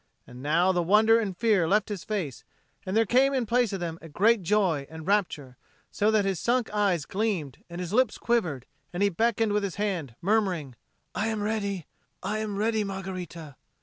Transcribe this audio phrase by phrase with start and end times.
[0.25, 2.43] And now the wonder and fear left his face,
[2.87, 5.57] and there came in place of them a great joy and rapture,
[5.91, 10.15] so that his sunk eyes gleamed, his lips quivered, and he beckoned with his hand,
[10.19, 10.73] murmuring,
[11.13, 11.85] "I am ready,
[12.23, 13.57] I am ready, Margherita!"